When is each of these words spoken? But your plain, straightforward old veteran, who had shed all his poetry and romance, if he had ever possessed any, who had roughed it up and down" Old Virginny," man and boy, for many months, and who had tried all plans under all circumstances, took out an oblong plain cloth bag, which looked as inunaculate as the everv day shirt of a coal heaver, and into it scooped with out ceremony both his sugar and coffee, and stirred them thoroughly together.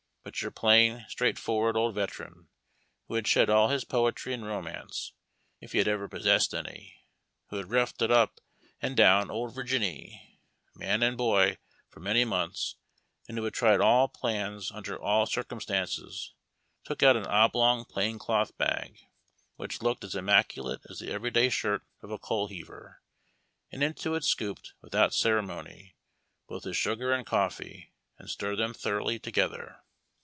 But 0.23 0.39
your 0.43 0.51
plain, 0.51 1.03
straightforward 1.09 1.75
old 1.75 1.95
veteran, 1.95 2.47
who 3.07 3.15
had 3.15 3.25
shed 3.27 3.49
all 3.49 3.69
his 3.69 3.83
poetry 3.83 4.35
and 4.35 4.45
romance, 4.45 5.13
if 5.59 5.71
he 5.71 5.79
had 5.79 5.87
ever 5.87 6.07
possessed 6.07 6.53
any, 6.53 6.99
who 7.47 7.57
had 7.57 7.71
roughed 7.71 8.03
it 8.03 8.11
up 8.11 8.39
and 8.83 8.95
down" 8.95 9.31
Old 9.31 9.55
Virginny," 9.55 10.37
man 10.75 11.01
and 11.01 11.17
boy, 11.17 11.57
for 11.89 12.01
many 12.01 12.23
months, 12.23 12.75
and 13.27 13.35
who 13.35 13.43
had 13.45 13.55
tried 13.55 13.81
all 13.81 14.07
plans 14.07 14.69
under 14.71 14.95
all 14.95 15.25
circumstances, 15.25 16.35
took 16.83 17.01
out 17.01 17.17
an 17.17 17.25
oblong 17.25 17.83
plain 17.83 18.19
cloth 18.19 18.55
bag, 18.59 18.99
which 19.55 19.81
looked 19.81 20.03
as 20.03 20.13
inunaculate 20.13 20.83
as 20.87 20.99
the 20.99 21.07
everv 21.07 21.33
day 21.33 21.49
shirt 21.49 21.81
of 22.03 22.11
a 22.11 22.19
coal 22.19 22.45
heaver, 22.47 23.01
and 23.71 23.81
into 23.83 24.13
it 24.13 24.23
scooped 24.23 24.73
with 24.81 24.93
out 24.93 25.15
ceremony 25.15 25.95
both 26.47 26.63
his 26.63 26.77
sugar 26.77 27.11
and 27.11 27.25
coffee, 27.25 27.91
and 28.19 28.29
stirred 28.29 28.57
them 28.57 28.75
thoroughly 28.75 29.17
together. 29.17 29.79